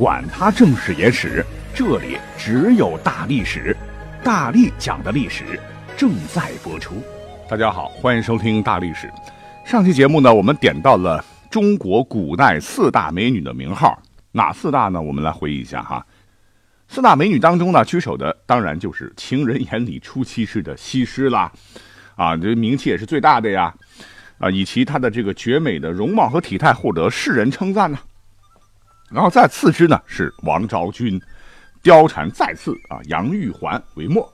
[0.00, 1.44] 管他正史野史。
[1.74, 3.76] 这里只有大历史，
[4.24, 5.60] 大力讲的历史
[5.94, 7.02] 正在播出。
[7.46, 9.12] 大家好，欢迎收听大历史。
[9.62, 14.02] 上期节目呢，我们点到了中国古代四大美女的名号，
[14.32, 14.98] 哪四大呢？
[15.02, 16.02] 我们来回忆一下哈。
[16.88, 21.52] 四大美女当中呢，居首的当然就是情人眼里出西施的西施啦，
[22.16, 23.74] 啊，这名气也是最大的呀，
[24.38, 27.98] 啊，以其她的这个绝美的容貌和体态获得世人称赞呢。
[29.10, 31.20] 然后再次之呢是王昭君。
[31.82, 34.30] 貂蝉再次啊，杨玉环为末，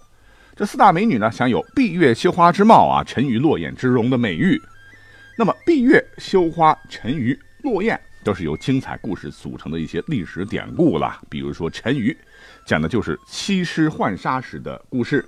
[0.56, 4.60] 这四大美女呢，享有闭月羞花之貌啊，沉鱼落雁之容的美誉。
[5.38, 11.20] 那么，闭月羞花、沉鱼落雁，都是由精彩故事组成的一些历史典故了。
[11.30, 12.16] 比如说，沉鱼
[12.66, 15.24] 讲的就是西施浣纱时的故事，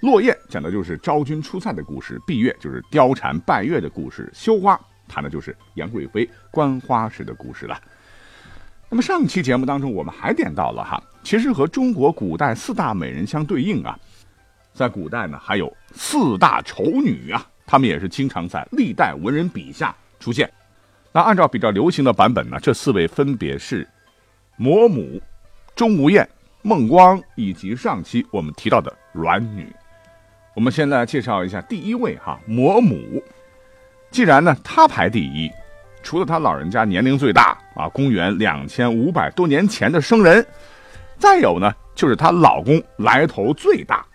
[0.00, 4.78] 落雁讲的就是昭君出塞的故事，闭月就是貂蝉拜月的故事，羞花
[5.08, 7.80] 谈的就是杨贵妃观花时的故事了。
[8.88, 13.98] 那么上期节目当中，我们还点到了哈，其实和中国古代四大美人相对应啊，
[14.72, 20.48] 在古代呢还有四大丑女啊，她们也是经常在历代文人笔下出现。
[21.10, 23.86] 那按照比较流行的版本呢，这四位分别是
[24.56, 25.20] 魔母、
[25.74, 26.26] 钟无艳、
[26.62, 29.66] 孟光以及上期我们提到的阮女。
[30.54, 33.20] 我们先来介绍一下第一位哈，魔母。
[34.12, 35.50] 既然呢她排第一。
[36.06, 40.46] 除了他老人家年龄最大啊，公元两千五百多年前的生人，
[41.18, 44.06] 再有呢，就是她老公来头最大，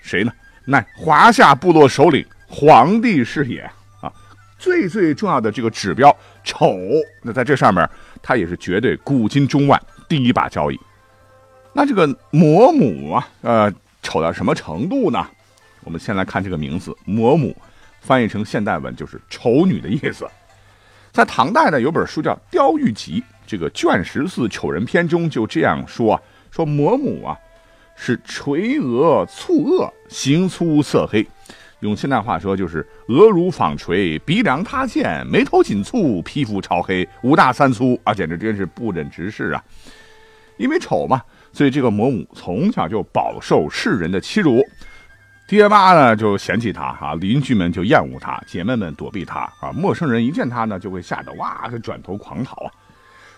[0.00, 0.32] 谁呢？
[0.64, 3.68] 乃华夏部落首领皇帝是也
[4.00, 4.12] 啊。
[4.60, 6.78] 最最重要的这个指标丑，
[7.20, 7.90] 那在这上面，
[8.22, 9.76] 他也是绝对古今中外
[10.08, 10.78] 第一把交椅。
[11.72, 13.74] 那这个嫫母啊，呃，
[14.04, 15.26] 丑到什么程度呢？
[15.82, 17.56] 我们先来看这个名字，嫫母，
[18.00, 20.24] 翻译成现代文就是丑女的意思。
[21.12, 27.36] 在唐代呢，有本书叫《雕玉集》，这个卷十四《丑人篇》中就这样说啊：说魔母啊，
[27.94, 31.26] 是垂额蹙额，形粗色黑，
[31.80, 39.62] 用现代话说就是额如纺锤，鼻梁塌陷，眉头紧蹙，皮肤超黑，五大三粗啊，简直真是不忍直视啊！
[40.56, 41.20] 因为丑嘛，
[41.52, 44.64] 所以这个魔母从小就饱受世人的欺辱。
[45.52, 52.72] 爹妈呢就嫌弃他啊，邻居们就厌恶他，姐妹们躲避他啊，陌生人一见他呢就会吓得哇，就转头狂逃啊。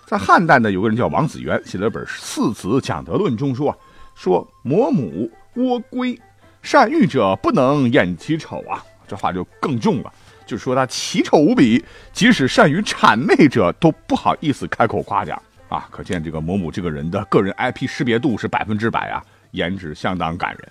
[0.07, 3.77] 在汉代呢，有个人叫王子元，写了本《四子讲德论》中说：
[4.15, 6.17] 说嫫母窝龟，
[6.63, 8.81] 善欲者不能厌其丑啊。
[9.09, 10.13] 这话就更重了，
[10.47, 15.37] 就说他奇丑无比，即使善于谄媚者都不好意思开口夸奖
[15.69, 15.89] 啊。
[15.91, 19.21] 可见这个嫫母这个人的个人 IP 识别度是百分之百啊，
[19.51, 20.69] 颜值相当感人。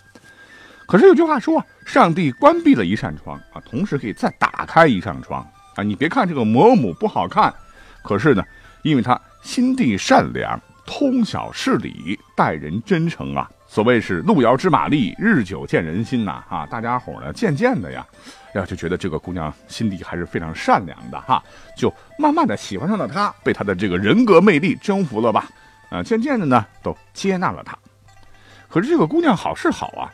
[0.86, 5.46] 可是有句话说，上帝关闭了一扇窗啊，同时可以再打开一扇窗
[5.76, 5.84] 啊。
[5.84, 7.54] 你别看这个嫫母不好看，
[8.04, 8.44] 可是呢，
[8.84, 13.50] 因为她心地善良，通晓事理，待人真诚啊。
[13.68, 16.66] 所谓是路遥知马力，日久见人心呐啊。
[16.68, 18.06] 大家伙呢，渐渐的呀，
[18.54, 21.42] 呀就觉得这个姑娘心地还是非常善良的哈，
[21.76, 25.50] 就慢慢的喜欢上了她，被她的这个人格魅力征服了吧？
[25.90, 27.76] 啊，渐渐的呢，都接纳了她。
[28.70, 30.12] 可是这个姑娘好是好啊。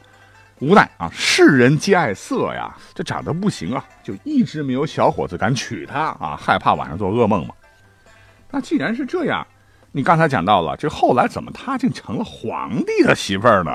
[0.60, 7.56] 无奈啊，世人皆爱色呀，这长得不行啊，就一直没有小伙子敢娶她啊，害怕晚上做噩梦嘛。
[8.52, 9.46] 那既然是这样，
[9.94, 13.72] 你刚才讲到了，这后来怎么她竟成了皇帝的媳妇儿呢？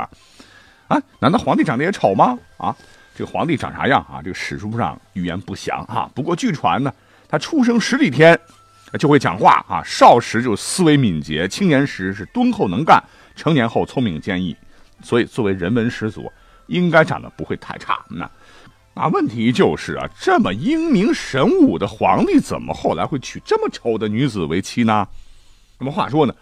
[0.88, 2.38] 啊，难道皇帝长得也丑吗？
[2.58, 2.76] 啊，
[3.14, 4.20] 这个皇帝长啥样啊？
[4.22, 6.10] 这个史书上语言不详啊。
[6.14, 6.92] 不过据传呢，
[7.26, 8.38] 他出生十几天
[8.98, 13.02] 就会讲话啊，少时就思维敏捷，青年时是敦厚能干，
[13.34, 14.54] 成年后聪明坚毅，
[15.02, 16.30] 所以作为人文始祖。
[16.66, 18.24] 应该长得不会太差，那，
[18.94, 25.06] 啊，问题就是啊，这么英明神武的皇帝，怎么后来会娶这么丑的女子为妻呢？
[25.78, 26.34] 那么话说呢，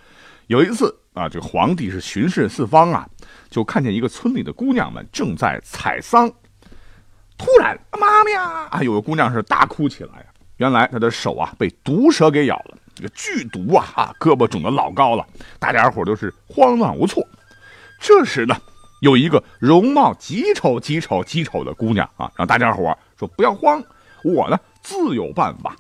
[0.47, 3.09] 有一次啊，这个皇帝是巡视四方啊，
[3.51, 6.31] 就看见一个村里的姑娘们正在采桑，
[7.37, 10.25] 突然，妈咪呀，啊，有个姑娘是大哭起来，
[10.59, 15.27] 原来她的手啊被毒蛇给咬了，这个剧毒啊，啊，胳膊肿得老高了，
[15.59, 17.27] 大家伙都是慌乱无措。
[17.99, 18.55] 这时呢。
[19.03, 23.83] 有一个容貌极丑、极丑、极丑的姑娘啊，让大家伙说不要慌，
[24.23, 25.75] 我呢自有办法。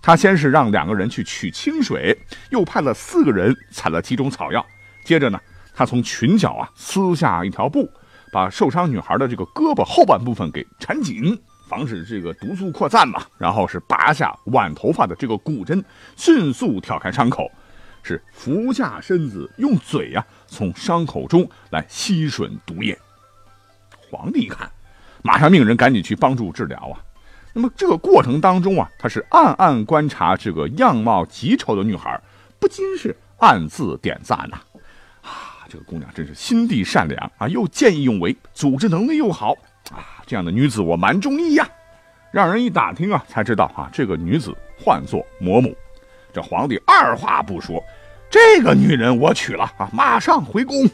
[0.00, 2.16] 他先是让两个人去取清水，
[2.50, 4.64] 又派了四个人采了几种草药，
[5.04, 5.40] 接着呢，
[5.74, 7.90] 他从裙角啊撕下一条布，
[8.32, 11.36] 把受伤女孩的这个胳膊后半部分给缠紧，
[11.68, 13.20] 防止这个毒素扩散嘛。
[13.38, 15.84] 然后是拔下挽头发的这个骨针，
[16.14, 17.50] 迅速挑开伤口，
[18.08, 22.98] 是俯下身子，用嘴呀从伤口中来吸吮毒液。
[24.10, 24.70] 皇帝一看，
[25.22, 26.96] 马上命人赶紧去帮助治疗啊。
[27.52, 32.18] 那么这个过程当中啊，他是暗暗观察这个样貌极丑的女孩，
[32.58, 34.58] 不禁是暗自点赞呐。
[35.20, 39.52] 啊，这个姑娘真是心地善良啊，又见义勇为，组织能力又好
[39.90, 41.68] 啊，这样的女子我蛮中意呀。
[42.32, 45.76] 让人一打听啊，才知道啊，这个女子唤作嬷母。
[46.30, 47.82] 这皇帝二话不说，
[48.30, 50.84] 这个女人我娶了啊，马上回宫。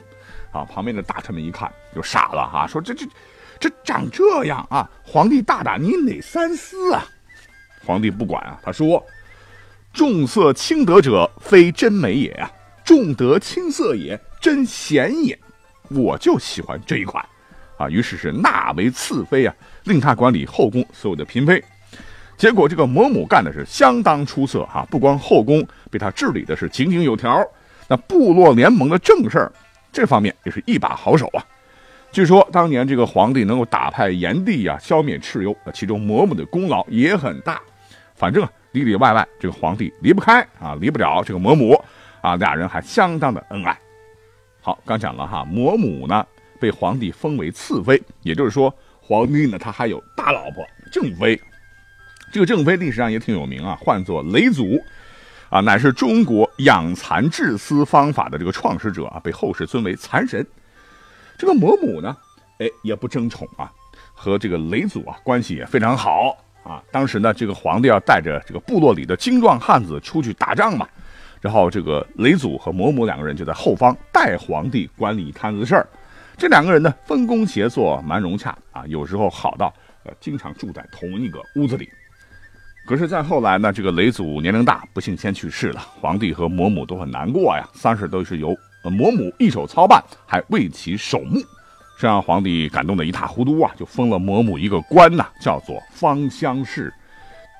[0.52, 3.06] 啊，旁边的大臣们一看就傻了哈，说这这。
[3.60, 4.90] 这长这样啊！
[5.02, 7.06] 皇帝大大，你哪三思啊？
[7.86, 9.02] 皇帝不管啊，他说
[9.94, 12.48] ：“重色轻德者，非真美也啊；
[12.84, 15.38] 重德轻色也，真贤也。
[15.88, 17.24] 我就喜欢这一款
[17.78, 19.54] 啊！”于是是纳为次妃啊，
[19.84, 21.64] 令他管理后宫所有的嫔妃。
[22.36, 27.44] 结果这个嬷母干的是相当出色哈，不光后宫被他治理的是井井有条，
[27.88, 29.52] 那部落联盟的正事儿
[29.92, 31.44] 这方面也是一把好手啊。
[32.10, 37.60] 据说当年这个皇帝能够打派炎帝呀，消灭蚩尤，其中嬷嬷的功劳也很大。
[38.14, 41.80] 反正里里外外，这个皇帝离不开啊，离不了这个嬷嬷
[42.20, 43.76] 啊，俩人还相当的恩爱。
[44.60, 46.26] 好，刚讲了哈，嬷嬷呢
[46.60, 51.40] 被皇帝封为次妃，也就是说，皇帝呢他还有大老婆正妃。
[52.34, 54.76] 这个正妃历史上也挺有名啊，唤作雷祖，
[55.50, 60.44] 啊，乃是中国养蚕治丝方法的这个创始者啊，被后世尊为蚕神。
[61.38, 62.16] 这个嬷母呢，
[62.58, 63.70] 哎，也不争宠啊，
[64.12, 66.82] 和这个雷祖啊关系也非常好啊。
[66.90, 70.88] 当时呢，这个皇帝要带着这个部落里的精壮汉子出去打仗嘛，
[71.40, 75.86] 然后这个雷祖和嬷母两个人就在后方代皇帝管理一摊子事儿。
[76.36, 78.82] 这两个人呢，分工协作，蛮融洽啊。
[78.88, 79.72] 有时候好到
[80.02, 81.88] 呃，经常住在同一个屋子里。
[82.86, 87.68] 可是再后来呢，这个雷祖年龄大，不幸先去世了，皇帝和嬷母都很难过呀。
[87.72, 88.54] 丧事都是由。
[88.84, 91.40] 嬷母一手操办，还为其守墓，
[91.98, 93.72] 这让皇帝感动的一塌糊涂啊！
[93.78, 96.92] 就封了嬷母一个官呐，叫做芳香氏。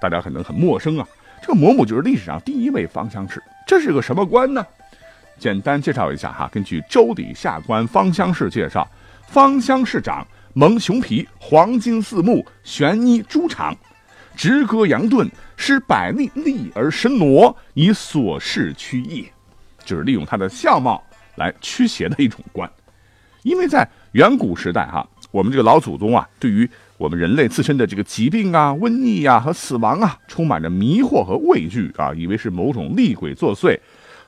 [0.03, 1.09] 大家可能很陌生啊，
[1.41, 3.43] 这个嬷母就是历史上第一位芳香氏。
[3.67, 4.63] 这是个什么官呢？
[5.39, 6.47] 简单介绍一下哈。
[6.53, 8.87] 根据《周礼下官芳香氏介绍，
[9.27, 13.75] 芳香氏长蒙熊皮，黄金四目，玄衣朱裳，
[14.37, 19.27] 直戈扬盾，施百利利而神挪，以琐事驱役，
[19.85, 21.03] 就是利用他的相貌。
[21.37, 22.71] 来驱邪的一种官，
[23.43, 33.77] 因为在远古时代哈，我们这个老祖宗啊，对于我们人类自身的这个疾病啊、瘟疫啊和死亡啊，充满着迷惑和畏惧啊，以为是某种厉鬼作祟，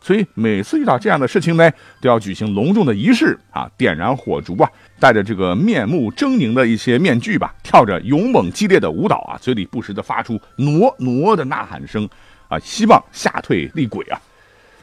[0.06, 1.68] 所以每次遇到这样的事情呢，
[2.00, 4.70] 都要举行隆重的仪式啊，点燃火烛啊，
[5.00, 12.08] 戴着这个面目狰狞的一些面具吧，跳着勇猛激烈的舞蹈啊，嘴里不时的发出挪挪的呐喊声
[12.46, 14.20] 啊，希望吓退厉鬼啊。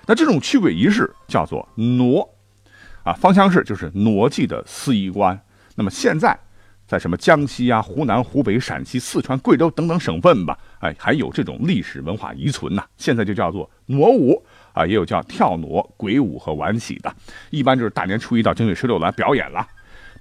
[0.06, 2.28] 那这种驱鬼仪式叫做傩，
[3.04, 5.40] 啊，方腔氏就是傩祭的司仪官。
[5.75, 6.38] 那么现在，
[6.86, 12.84] 在什么江西啊、湖南、湖北、陕西、四川、贵州等等省份吧，哎，还有这种历史文化遗存呢。
[12.98, 14.44] 现在就叫做傩舞
[14.74, 17.16] 啊，也有叫跳傩、鬼舞和玩喜的。
[17.50, 19.66] 一般就是大年初一到正月十六来表演了。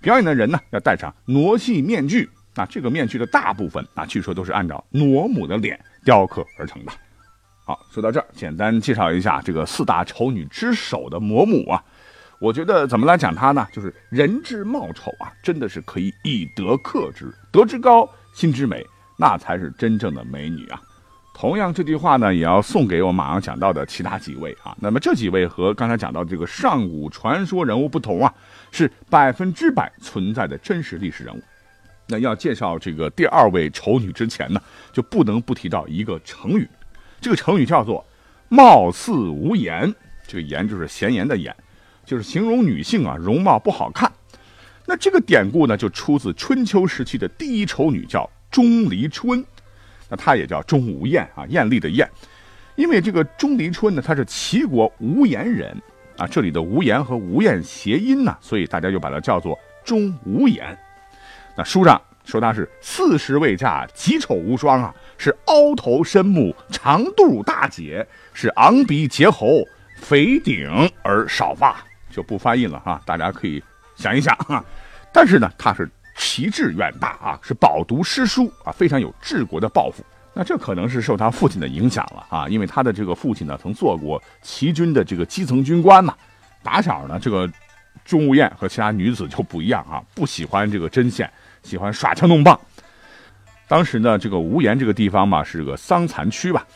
[0.01, 2.31] 表演的人呢，要戴上傩戏面具。
[2.55, 6.93] 那这个面具的大部分啊，据说都是按照傩母的脸雕刻而成的。
[7.65, 11.83] 好，说到这儿，简单介绍一下这个四大丑女之首的嬷母啊。
[12.41, 13.67] 我觉得怎么来讲她呢？
[13.73, 18.85] 就是人之貌丑啊，真的是可以以德克之，德之高，心之美，
[19.17, 20.83] 那才是真正的美女啊。
[21.43, 24.77] 同样，这句话呢，也要送给我马上讲到的其他几位啊。
[24.79, 28.33] 那么这几位和刚才讲到这个上古传说人物不同啊，
[28.71, 31.43] 是百分之百存在的真实历史人物。
[32.07, 36.69] 那要介绍这个第二位丑女之前呢，就不能不提到一个成语。
[37.21, 38.07] 这个成语叫做
[38.49, 39.93] “貌似无颜”，
[40.29, 41.53] 这个“颜”就是闲言的“言”，
[42.07, 44.09] 就是形容女性啊容貌不好看。
[44.87, 49.45] 那这个典故呢，就出自春秋时期的第一丑女，叫钟离春。
[50.13, 52.07] 那他也叫钟无艳啊，艳丽的艳。
[52.77, 55.75] 因为这个钟离春呢，他是齐国无颜人
[56.19, 60.79] 啊，这里的无颜和无艳谐音呢，所以大家就把它叫做钟无艳。
[61.57, 61.99] 那书上。
[62.25, 64.95] 说他是四十未嫁，极丑无双啊！
[65.19, 69.65] 是凹头深目，长肚大姐，是昂鼻结喉，
[69.97, 73.61] 肥顶而少发，就不翻译了哈，大家可以
[73.97, 74.65] 想一想哈。
[75.13, 80.05] 但是呢，他是奇志远大啊，是饱读诗书啊，非常有治国的抱负。
[80.35, 86.15] 那这可能是受他父亲的影响了啊，因为他的这个父亲呢，曾做过齐军的这个基层军官嘛。
[86.63, 87.51] 打小呢，这个
[88.05, 91.31] 钟无艳和其他女子就不一样啊，不喜欢这个针线，
[91.63, 92.59] 喜欢耍枪弄棒。
[93.69, 96.67] 当时呢，这个无盐这个地方嘛，是个桑蚕区吧。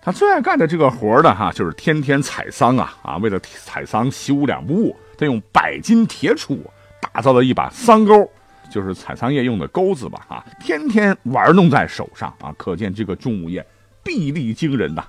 [0.00, 3.16] 他最爱干的这个活呢，哈，就是天天采桑啊啊！
[3.18, 6.58] 为了采桑，习武两不误，他用百斤铁杵
[7.00, 8.30] 打造了一把桑钩，
[8.70, 10.44] 就是采桑叶用的钩子吧啊！
[10.60, 13.64] 天天玩弄在手上啊，可见这个钟无艳
[14.04, 15.04] 臂力惊人呐。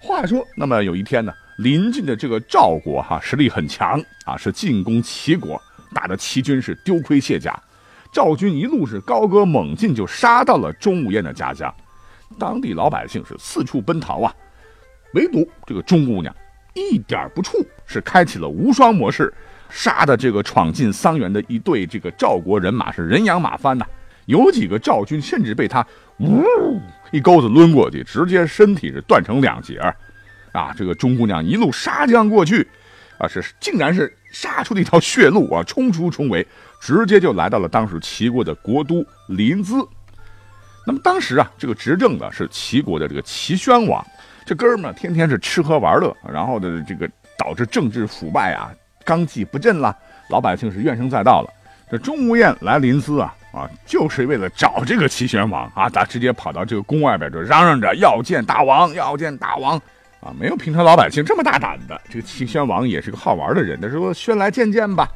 [0.00, 5.60] 话说，那么有一天呢，临近的这个赵国哈实力很强啊，是进攻齐国，
[5.92, 7.60] 打得齐军是丢盔卸甲。
[8.12, 11.74] 赵军一路是高歌猛进，就杀到了钟无艳的家乡。
[12.38, 14.34] 当地老百姓是四处奔逃啊，
[15.14, 16.34] 唯独这个钟姑娘
[16.74, 19.32] 一点不怵，是开启了无双模式，
[19.68, 23.86] 杀的这个闯进桑园的一队这个赵国人马是人仰马翻呐。
[24.26, 25.86] 有几个赵军甚至被他
[26.18, 26.44] 呜
[27.10, 29.78] 一钩子抡过去，直接身体是断成两截
[30.52, 30.74] 啊！
[30.76, 32.66] 这个钟姑娘一路杀将过去，
[33.18, 36.46] 啊，是竟然是杀出了一条血路啊，冲出重围。
[36.80, 39.88] 直接就来到了当时齐国的国都临淄。
[40.86, 44.06] 那么当时啊，这个执政的是齐国的这个齐宣王，
[44.44, 48.70] 这哥们儿天天是吃喝玩乐，然后的这个导致政治腐败啊，
[49.08, 49.96] 纲纪不振了，
[50.28, 51.50] 老百姓是怨声载道了。
[51.90, 59.78] 这钟无艳来临淄啊啊，就是为了找这个齐宣王啊，他直接跑到这个宫外边就嚷嚷着要见大王，要见大王
[60.20, 61.98] 啊，没有平常老百姓这么大胆的。
[62.10, 65.08] 这个齐宣王也是个好玩的人，他说宣来见见吧。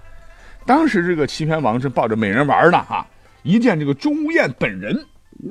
[0.64, 3.06] 当时这个齐宣王是抱着美人玩呢，哈！
[3.42, 4.98] 一见这个钟无艳本人，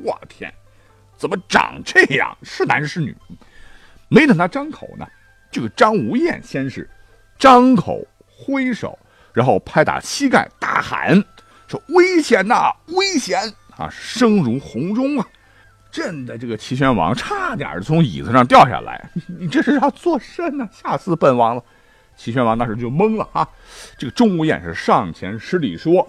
[0.04, 0.52] 我天，
[1.18, 2.36] 怎么长这样？
[2.42, 3.16] 是男是女？
[4.08, 5.06] 没等他张口呢，
[5.52, 6.90] 这个张无艳先是
[7.38, 8.04] 张口
[8.42, 8.98] 挥手，
[9.34, 11.24] 然后拍打膝盖，大喊
[11.68, 13.40] 说：“危险呐，危险
[13.78, 15.28] 啊！”声如洪钟啊，
[15.92, 19.10] 震的这个齐宣王差点从椅子上掉下来。
[19.40, 20.68] 你这是要做甚呢？
[20.72, 21.64] 吓死本王了！
[22.18, 23.48] 齐宣王当时就懵了啊！
[23.98, 26.08] 这个钟无艳是上前施礼说：“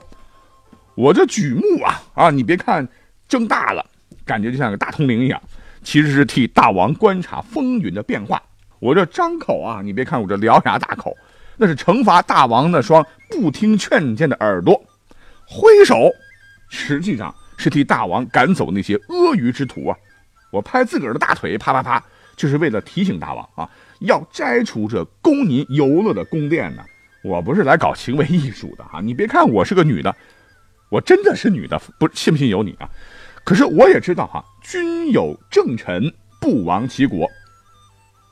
[0.96, 2.86] 我这举目啊啊，你别看
[3.28, 3.84] 睁大了，
[4.24, 5.40] 感觉就像个大通灵一样，
[5.82, 8.42] 其实是替大王观察风云的变化。
[8.78, 11.16] 我这张口啊，你别看我这獠牙大口，
[11.56, 14.82] 那是惩罚大王那双不听劝谏的耳朵。
[15.46, 16.10] 挥手，
[16.68, 19.96] 实际上是替大王赶走那些阿谀之徒啊！
[20.50, 22.02] 我拍自个儿的大腿，啪啪啪，
[22.36, 23.68] 就是为了提醒大王啊。”
[24.02, 26.82] 要摘除这供您游乐的宫殿呢？
[27.22, 29.00] 我不是来搞行为艺术的哈！
[29.00, 30.12] 你别看我是个女的，
[30.88, 32.90] 我真的是女的，不信不信由你啊！
[33.44, 37.30] 可是我也知道哈，君有正臣，不亡其国。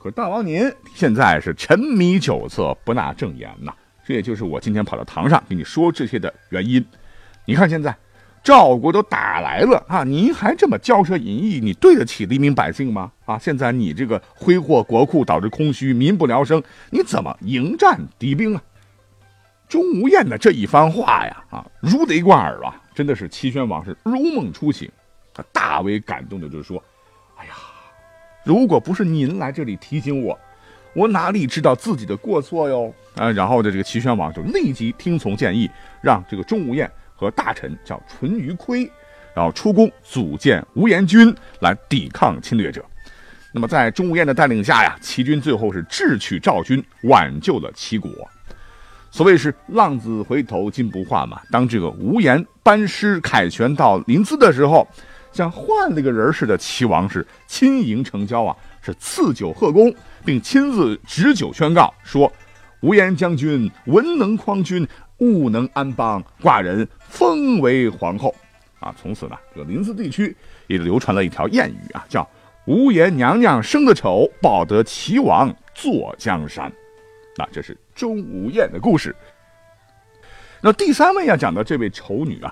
[0.01, 3.71] 可是大王您现在是沉迷酒色，不纳正言呐，
[4.03, 6.83] 这也就是我今天跑到堂上跟你说这些的原因。
[7.45, 7.95] 你看现在。
[8.43, 10.03] 赵国都打来了啊！
[10.03, 13.11] 您还这么骄奢淫逸，你对得起黎民百姓吗？
[13.23, 13.37] 啊！
[13.37, 18.63] 现在你这个挥霍国库，导致空虚，民不聊生，你怎么迎战敌兵啊？
[19.69, 22.81] 钟无艳的这一番话呀，啊，如雷贯耳啊！
[22.95, 24.89] 真的是齐宣王是如梦初醒，
[25.35, 26.83] 他大为感动的就是说：“，
[28.43, 30.37] 如果不是您来这里提醒我，
[30.93, 35.69] 我哪里知道自己的过错哟？”啊，然后的这个齐宣王就立即听从建议，
[36.01, 36.89] 让这个钟无艳。
[37.13, 38.89] 和大臣叫淳于髡，
[39.35, 42.83] 然后出宫组建无颜军来抵抗侵略者。
[43.53, 48.09] 那么在钟无艳的带领下呀，齐军最后是智取赵军，挽救了齐国。
[49.11, 51.39] 所谓是浪子回头金不换嘛。
[51.51, 54.87] 当这个无颜班师凯旋到临淄的时候，
[55.31, 59.93] 像换了个人似的，齐王是亲迎成交啊，是赐酒贺功，
[60.25, 62.31] 并亲自执酒宣告说
[62.81, 64.87] ：“无颜将军文能匡君。”
[65.21, 68.33] 武能安邦，寡人封为皇后，
[68.79, 70.35] 啊，从此呢，这个临淄地区
[70.65, 72.27] 也流传了一条谚语啊，叫
[72.65, 76.73] “无颜娘娘生的丑，保得齐王坐江山”。
[77.37, 79.15] 那这是钟无艳的故事。
[80.59, 82.51] 那第三位要讲的这位丑女啊，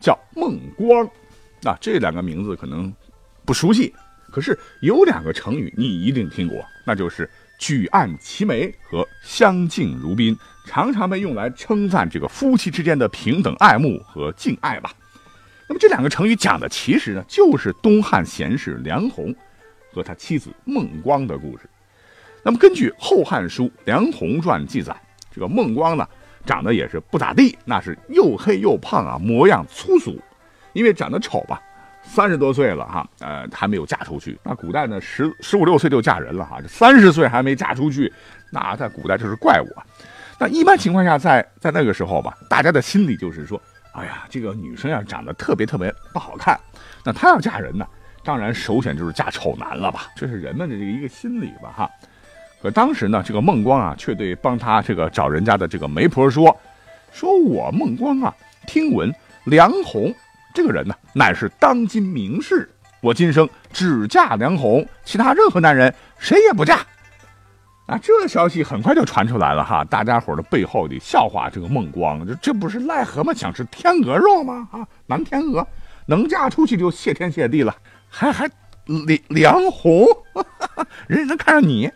[0.00, 1.06] 叫孟光，
[1.62, 2.92] 那这两个名字可能
[3.44, 3.94] 不熟悉，
[4.30, 7.28] 可是有两个成语你一定听过，那就是。
[7.60, 14.90] 举案齐眉和相敬如宾，常常被用来称赞这个夫妻之间的平等爱慕和敬爱吧。
[15.68, 19.36] 那么这两个成语讲的其实呢，就是东汉贤士梁鸿
[19.92, 21.68] 和他妻子孟光的故事。
[22.42, 24.98] 那么根据《后汉书·梁鸿传》记载，
[25.30, 26.08] 这个孟光呢，
[26.46, 30.18] 长得也是不咋地，那是又黑又胖啊，模样粗俗，
[30.72, 31.60] 因为长得丑吧。
[32.02, 34.36] 三十多岁了哈，呃，还没有嫁出去。
[34.42, 38.10] 那古代呢，十十五六岁就嫁人了哈，这三十岁还没嫁出去，
[38.50, 39.84] 那在古代就是怪物啊。
[40.38, 43.60] 那一般情况下，在在那个时候吧，大家的心里就是说，
[43.92, 46.58] 哎呀，这个女生要长得特别特别不好看，
[47.04, 47.86] 那她要嫁人呢，
[48.24, 51.90] 当然首选就是嫁丑男了吧，这是人们的这一个心理吧哈。
[52.62, 56.58] 可当时呢，这个孟光啊，却对帮他这个找人家的这个媒婆说
[57.12, 58.34] ：“说我孟光啊，
[58.66, 60.12] 听闻梁红
[60.54, 62.68] 这个人呢，乃是当今名士，
[63.00, 66.78] 我今生只嫁梁红，其他任何男人谁也不嫁。”
[67.86, 74.68] 啊，这消息很快就传出来了哈，大家伙的背后的笑话这个孟光，这这不是癞蛤蟆想吃天鹅肉吗？
[74.70, 75.66] 啊，南天鹅
[76.06, 77.74] 能嫁出去就谢天谢地了，
[78.08, 78.48] 还还
[78.86, 80.06] 梁梁红，
[81.08, 81.90] 人家能看上你。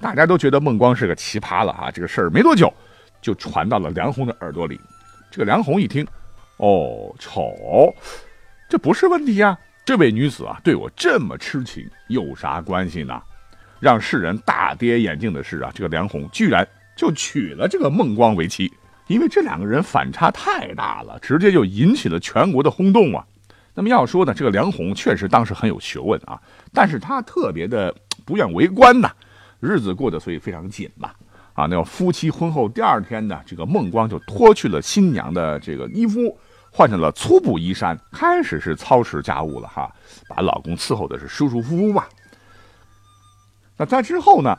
[0.00, 1.90] 大家都觉得孟光是个奇葩了啊！
[1.90, 2.72] 这个事儿没多久，
[3.20, 4.78] 就传到了梁红的耳朵里。
[5.30, 6.06] 这个梁红一听，
[6.58, 7.94] 哦，丑，
[8.68, 9.58] 这不是问题呀！
[9.84, 13.22] 这位女子啊，对我这么痴情，有啥关系呢？
[13.78, 18.72] 让世人大跌眼镜的是啊，这个梁红居然就娶了这个孟光为妻，
[19.06, 23.24] 因为这两个人反差太大了，直接就引起了全国的轰动啊！
[23.74, 26.40] 那么要说呢，这个梁红确实当时很有学问啊，
[26.72, 27.94] 但是她特别的
[28.24, 29.10] 不愿为官呐。
[29.60, 31.10] 日子过得所以非常紧嘛，
[31.52, 36.36] 啊，那夫妻婚后第二天呢，这个孟光就脱去了新娘的这个衣服，
[36.76, 39.90] 换上了粗布衣衫，开始是操持家务了哈，
[40.28, 42.04] 把老公伺候的是舒舒服服嘛。
[43.78, 44.54] 那在之后呢，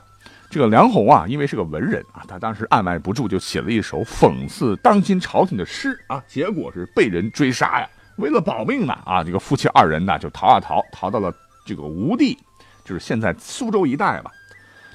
[0.50, 7.88] 这个梁红啊，因为是个文人啊，他当时按捺不住，就写了一首讽刺当今朝廷的诗啊，结果是被人追杀呀。
[8.16, 11.32] 为了保命呢，啊，这个夫妻二人呢就逃啊逃，逃到了
[11.64, 12.36] 这个吴地，
[12.84, 14.32] 就是现在苏州一带吧。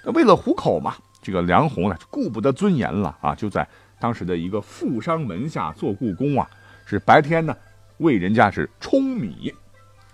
[0.03, 3.65] 那为了糊口嘛，这个梁红呢顾不得尊严了啊，就在
[3.97, 6.45] 当时的一个富商门下做故宫啊，
[6.85, 7.55] 是白天呢
[7.97, 9.53] 为人家是舂米，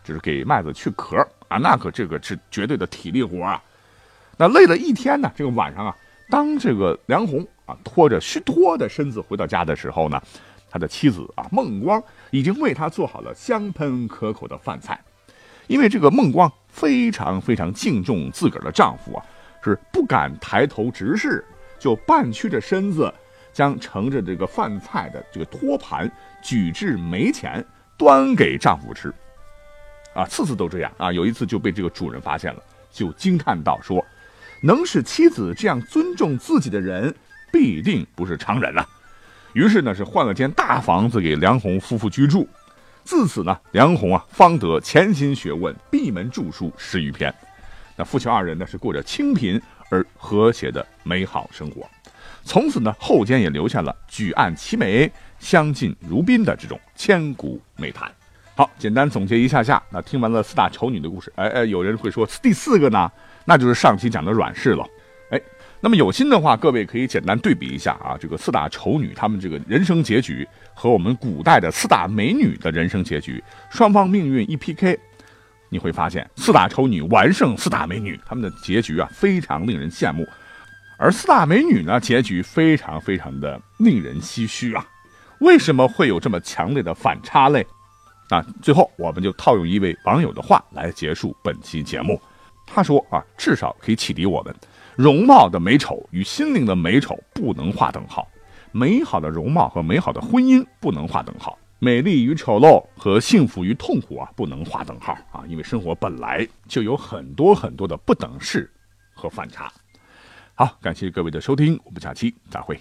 [0.03, 3.61] 就是给麦子去壳啊，那可这个是绝对的体力活啊。
[4.37, 5.95] 那累了一天呢，这个晚上啊，
[6.29, 10.21] 当这个梁红啊拖着虚脱的身子回到家的时候呢，
[10.69, 14.99] 他的妻子啊孟光已经为他做好了香喷可口的饭菜，
[15.67, 19.25] 因为这个孟光非常非常敬重自个儿的丈夫啊。
[19.61, 21.43] 是不敢抬头直视，
[21.77, 23.13] 就半屈着身子，
[23.59, 26.09] 将盛着这个饭菜的这个托盘
[26.41, 27.61] 举至眉前，
[27.97, 29.13] 端给丈夫吃。
[30.13, 31.11] 啊，次次都这样啊。
[31.11, 34.01] 有一次就被这个主人发现了，就惊叹道：“说，
[34.63, 37.13] 能使妻子这样尊重自己的人，
[37.51, 38.85] 必定不是常人呐。”
[39.51, 42.47] 于是呢，是换了间大房子给梁红夫妇居住。
[43.03, 47.33] 自此呢，梁红啊，方得潜心学问，闭门著书十余篇。
[47.97, 51.85] 那夫妻二人呢，是过着清贫而和谐的美好生活。
[52.49, 55.07] 从此呢，后间也留下了举案齐眉、
[55.37, 58.11] 相敬如宾的这种千古美谈。
[58.55, 59.79] 好，简单总结一下下。
[59.91, 63.07] 那听完了四大丑女的故事，哎哎，有人会说第四个呢，
[63.45, 64.83] 那就是上期讲的阮氏了。
[65.29, 65.39] 哎，
[65.79, 74.97] 那么有心的话，各位可以简单对比一下啊，这个四大丑女她们这个人生结局和我们古代的四大美女的人生结局，双方命运一 PK。
[75.69, 80.27] 你会发现四大丑女完胜四大美女，她们的结局啊非常令人羡慕，
[81.01, 84.85] 而四大美女呢结局非常非常的令人唏嘘啊！
[85.39, 87.65] 为什么会有这么强烈的反差嘞？
[88.29, 92.21] 啊，最后我们就套用一位网友的话来结束本期节目，
[92.67, 94.53] 他说啊，至少可以启迪我们，
[94.97, 98.27] 容貌的美丑与心灵的美丑不能划等号，
[98.73, 101.57] 美好的容貌和美好的婚姻不能划等号。
[101.79, 105.45] 美丽与丑陋和幸福与痛苦啊，不能划等号啊！
[105.47, 108.69] 因为生活本来就有很多很多的不等式
[109.13, 109.71] 和反差。
[110.59, 112.77] 好，感谢各位的收听，我们下期再会。